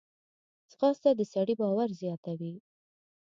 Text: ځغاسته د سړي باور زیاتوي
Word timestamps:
ځغاسته 0.71 1.09
د 1.15 1.21
سړي 1.33 1.53
باور 1.61 1.89
زیاتوي 2.01 2.53